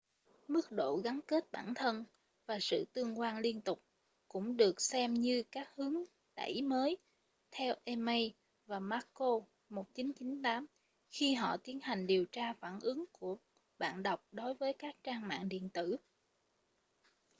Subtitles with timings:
[0.47, 2.05] mức độ gắn kết bản thân”
[2.45, 3.83] và sự tương quan liên tục”
[4.27, 6.97] cũng được xem như các hướng thúc đẩy mới
[7.51, 8.31] theo eighmey
[8.67, 10.67] và mccord 1998
[11.09, 13.37] khi họ tiến hành điều tra phản ứng của
[13.77, 15.97] bạn đọc đối với các trang mạng điện tử